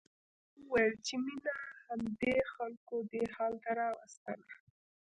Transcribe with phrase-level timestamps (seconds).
[0.03, 1.53] پلار وویل چې مينه
[1.87, 4.47] همدې خلکو دې حال ته راوستله